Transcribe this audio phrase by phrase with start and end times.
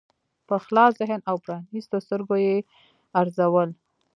[0.47, 2.55] په خلاص ذهن او پرانیستو سترګو یې
[3.19, 3.69] ارزول.